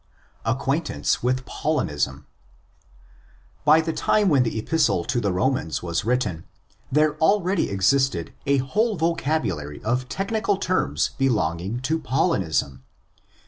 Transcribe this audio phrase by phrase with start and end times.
[0.45, 2.25] Acquaintance with Paulinism.
[3.63, 6.43] By the time when the Epistle to the Romans was written
[6.91, 12.79] there already existed a whole vocabulary of technical terms belonging to Paulinism.